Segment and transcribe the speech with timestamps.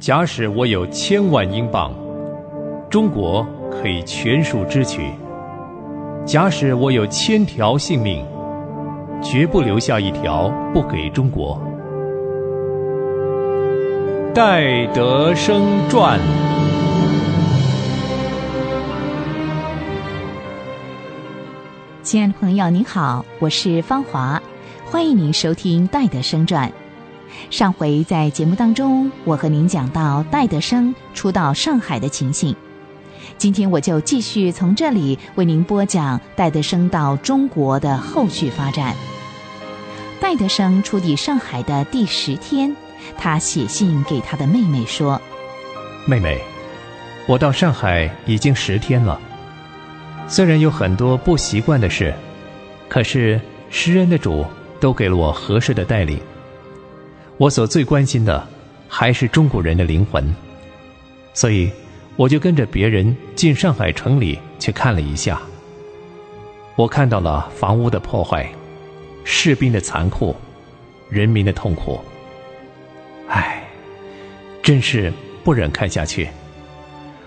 [0.00, 1.92] 假使我有千万英镑，
[2.88, 5.02] 中国可以全数支取；
[6.24, 8.24] 假使我有千条性命，
[9.22, 11.60] 绝不留下一条不给中国。
[14.34, 15.60] 戴德生
[15.90, 16.18] 传。
[22.02, 24.40] 亲爱的朋友，您好，我是芳华，
[24.86, 26.66] 欢迎您收听《戴德生传》。
[27.50, 32.54] 上回在节目当中，我和您讲到戴德生初到上海的情形。
[33.38, 38.94] 今天我就继续从这里为您播讲戴德生到中国的后续发展。
[40.20, 42.76] 戴德生初抵上海的第十天，
[43.16, 45.20] 他写信给他的妹妹说
[46.06, 46.40] ：“妹妹，
[47.26, 49.18] 我到上海已经十天了，
[50.28, 52.14] 虽然有很多不习惯的事，
[52.88, 54.44] 可是诗人的主
[54.78, 56.20] 都给了我合适的带领。”
[57.40, 58.46] 我所最关心的
[58.86, 60.22] 还是中国人的灵魂，
[61.32, 61.70] 所以
[62.14, 65.40] 我就跟着别人进上海城里去看了一下。
[66.76, 68.46] 我看到了房屋的破坏，
[69.24, 70.36] 士兵的残酷，
[71.08, 71.98] 人民的痛苦。
[73.28, 73.64] 唉，
[74.62, 75.10] 真是
[75.42, 76.28] 不忍看下去。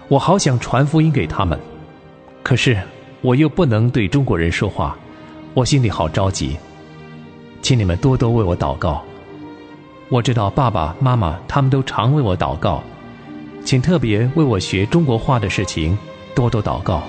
[0.09, 1.59] 我好想传福音给他们，
[2.43, 2.79] 可是
[3.21, 4.95] 我又不能对中国人说话，
[5.55, 6.55] 我心里好着急。
[7.63, 9.03] 请你们多多为我祷告。
[10.13, 12.83] 我知道爸爸妈妈他们都常为我祷告，
[13.65, 15.97] 请特别为我学中国话的事情
[16.35, 17.01] 多多祷告。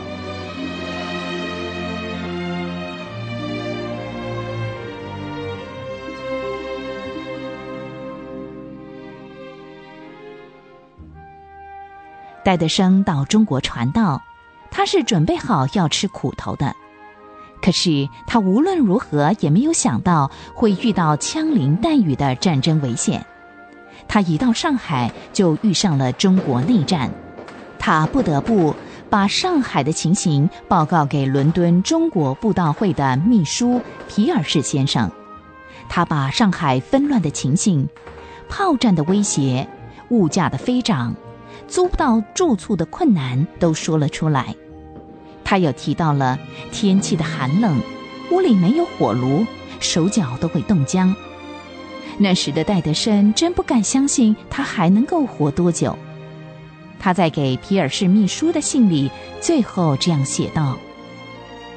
[12.42, 14.22] 戴德生到中国传道，
[14.70, 16.74] 他是准备好要吃苦头的。
[17.64, 23.24] 可是他无论如何也没有想到会遇到枪林弹雨的战争危险。
[24.06, 27.10] 他一到上海就遇上了中国内战，
[27.78, 28.76] 他不得不
[29.08, 35.10] 把上海的情形报告给伦敦中国布道会的秘书皮尔士先生。
[35.88, 37.88] 他把上海纷乱的情形、
[38.46, 39.66] 炮战的威胁、
[40.10, 41.14] 物价的飞涨、
[41.66, 44.54] 租不到住处的困难都说了出来。
[45.44, 46.38] 他又提到了
[46.72, 47.78] 天气的寒冷，
[48.30, 49.44] 屋里没有火炉，
[49.78, 51.14] 手脚都会冻僵。
[52.16, 55.96] 那时的戴德生真不敢相信他还能够活多久。
[56.98, 59.10] 他在给皮尔士秘书的信里
[59.40, 60.78] 最后这样写道：“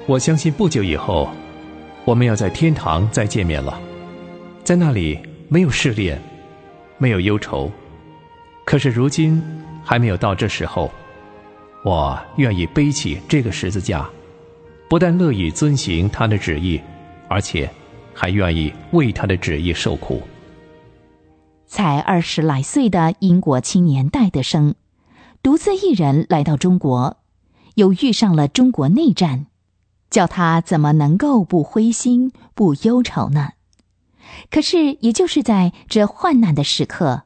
[0.07, 1.27] 我相信不久以后，
[2.05, 3.77] 我们要在天堂再见面了，
[4.63, 6.21] 在那里没有试炼，
[6.97, 7.69] 没有忧愁。
[8.63, 9.43] 可是如今
[9.83, 10.89] 还没有到这时候。”
[11.83, 14.09] 我愿意背起这个十字架，
[14.89, 16.81] 不但乐意遵行他的旨意，
[17.27, 17.69] 而且
[18.13, 20.21] 还愿意为他的旨意受苦。
[21.65, 24.75] 才二十来岁的英国青年戴德生，
[25.43, 27.17] 独自一人来到中国，
[27.75, 29.47] 又遇上了中国内战，
[30.09, 33.51] 叫他怎么能够不灰心、不忧愁呢？
[34.49, 37.23] 可是，也就是在这患难的时刻，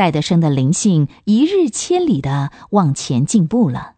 [0.00, 3.96] 戴德生的灵性一日千里的往前进步了。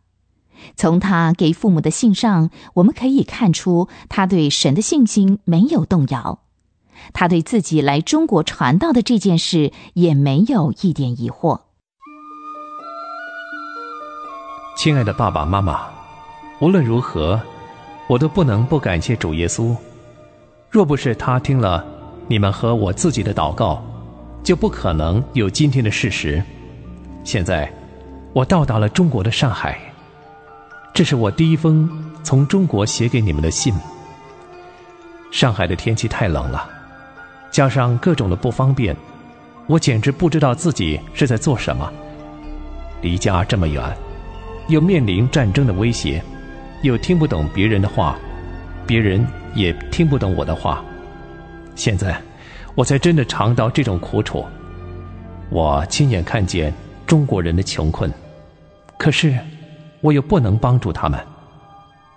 [0.75, 6.41] 从他给父母的信上，我们可以看出他对神的信心没有动摇，
[7.13, 11.61] 他对自己来中国传道的这件事也没有一点疑惑。
[14.77, 15.83] 亲爱的爸爸妈妈，
[16.59, 17.41] 无论如何，
[18.09, 19.73] 我都不能不感谢主耶稣。
[20.69, 21.87] 若不是他听了
[22.27, 23.81] 你们和我自己的祷告，
[24.43, 26.43] 就不可能有今天的事实。
[27.25, 27.73] 现在，
[28.33, 29.79] 我到达了中国的上海。
[30.95, 31.89] 这是我第一封
[32.23, 33.73] 从中国写给你们的信。
[35.31, 36.69] 上海的天气太冷了，
[37.51, 38.95] 加上各种的不方便，
[39.67, 41.91] 我简直不知道自己是在做什么。
[43.01, 43.83] 离家这么远，
[44.69, 46.23] 又面临战争的威胁，
[46.83, 48.19] 又听不懂别人的话，
[48.87, 50.85] 别人也听不懂我的话。
[51.75, 52.21] 现在，
[52.75, 54.45] 我才真的尝到这种苦楚。
[55.51, 56.73] 我亲眼看见
[57.07, 58.13] 中国人的穷困，
[58.99, 59.39] 可是。
[60.03, 61.17] 我又不能帮助他们。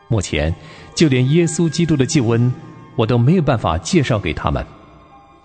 [0.08, 0.52] 目前，
[0.96, 2.52] 就连耶稣基督的救恩，
[2.96, 4.66] 我都没有办法介绍给他们。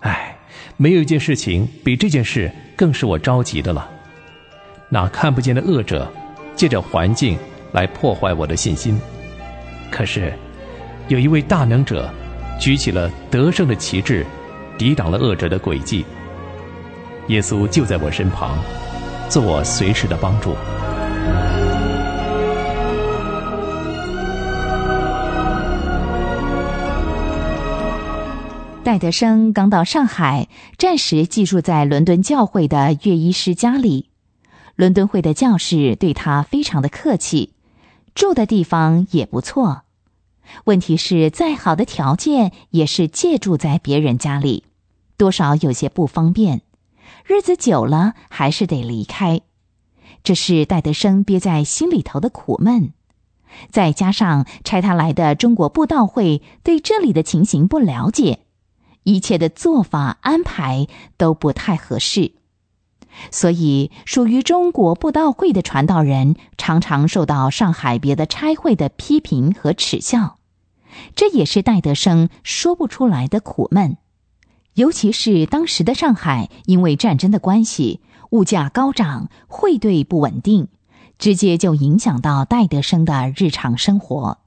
[0.01, 0.35] 唉，
[0.79, 3.87] 没有一件事情比这件事更是我着急的了。
[4.89, 6.11] 那看不见的恶者，
[6.57, 7.37] 借着环境
[7.73, 8.99] 来破坏我的信心。
[9.91, 10.33] 可是，
[11.09, 12.09] 有一位大能者，
[12.59, 14.25] 举起了得胜的旗帜，
[14.81, 16.07] 抵挡了恶者的诡计。
[17.29, 18.59] 耶稣就在我身旁，
[19.29, 20.55] 做我随时的帮助。
[28.83, 30.49] 戴德生刚到上海，
[30.79, 34.09] 暂时寄住在伦敦教会的乐医师家里。
[34.77, 37.53] 伦敦会的教士对他非常的客气，
[38.15, 39.83] 住的地方也不错。
[40.65, 44.65] 问题是，再好的条件也是借住在别人家里，
[45.21, 46.63] 多少有些不方便。
[47.27, 49.43] 日子久了，还是得离开。
[50.25, 52.95] 这是戴德生憋在心里头的苦闷。
[53.69, 58.39] 再加上差他来的中国布道会对这里的情形不了解，
[59.03, 60.87] 一切的做法安排
[61.19, 62.33] 都不太合适，
[63.31, 70.39] 所以属于中国布道会的传道人常常受到上海别的差会的批评和耻笑。
[71.15, 73.99] 这也是戴德生说不出来的苦闷，
[74.81, 78.01] 尤其是当时的上海，因为战争的关系，
[78.31, 80.69] 物价高涨，汇兑不稳定，
[81.19, 84.39] 直接就影响到戴德生的日常生活，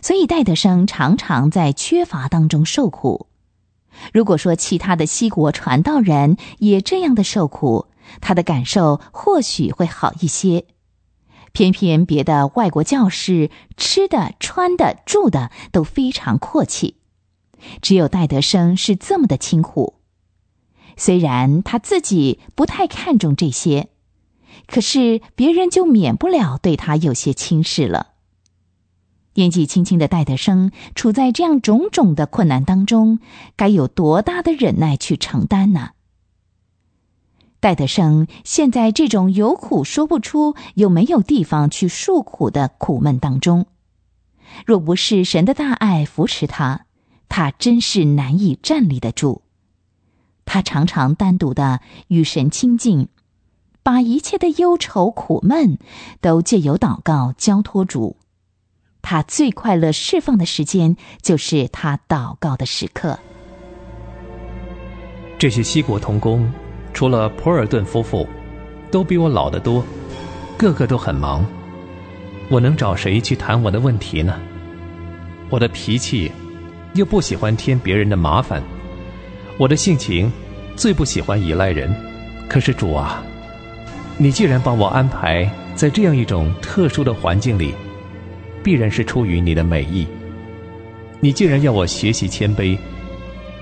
[0.00, 3.26] 所以戴德生常常在缺乏当中受苦。
[4.14, 7.88] 如果说其他的西国传道人也这样的受苦，
[8.22, 10.64] 他的感受或许会好一些。
[11.52, 16.96] 偏偏别的外国教士吃的、穿的、住的都非常阔气，
[17.82, 19.94] 只有戴德生是这么的清苦。
[20.96, 23.88] 虽然他自己不太看重这些，
[24.66, 28.08] 可是别人就免不了对他有些轻视了。
[29.34, 33.20] 年纪轻轻的戴德生处在这样种种的困难当中，
[33.56, 35.90] 该有多大的忍耐去承担呢？
[37.60, 43.66] 戴德生陷在这种有苦说不出又没有地方去诉苦的苦闷当中，
[44.66, 46.86] 若不是神的大爱扶持他，
[47.30, 49.40] 他真是难以站立得住。
[50.44, 53.08] 他常常单独的与神亲近，
[53.82, 55.78] 把一切的忧愁苦闷
[56.20, 58.18] 都借由祷告交托主。
[59.00, 63.18] 他最快乐释放的时间，就是他祷告的时刻。
[65.38, 66.52] 这些西国童工。
[66.92, 68.26] 除了普尔顿夫妇，
[68.90, 69.82] 都比我老得多，
[70.58, 71.46] 个个都很忙。
[72.50, 74.40] 我能找谁去谈我的问题呢？
[75.48, 76.32] 我的脾气，
[76.94, 78.62] 又不喜欢添别人的麻烦。
[79.56, 80.30] 我的性情，
[80.76, 81.94] 最不喜欢依赖人。
[82.48, 83.22] 可是主啊，
[84.16, 87.74] 你既然把我安排在这样一种特殊的环境里，
[88.62, 90.06] 必然是出于你的美意。
[91.20, 92.76] 你既然要我学习谦卑，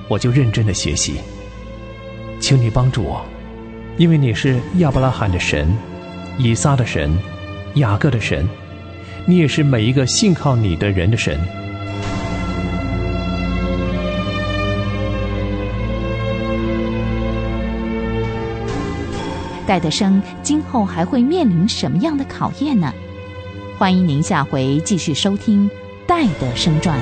[0.08, 1.16] 我就认真的学习。
[2.40, 3.24] 请你帮助我，
[3.96, 5.68] 因为你是亚伯拉罕的神，
[6.38, 7.10] 以撒的神，
[7.74, 8.48] 雅各的神，
[9.26, 11.38] 你也是每一个信靠你的人的神。
[19.68, 22.90] 戴德生今后还会面临什么样的考验呢？
[23.76, 25.68] 欢迎您下回继续收听
[26.06, 26.98] 《戴德生传》。